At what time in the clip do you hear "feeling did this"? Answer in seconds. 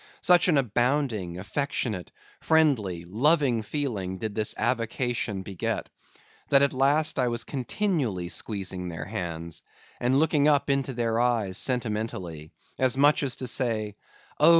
3.61-4.55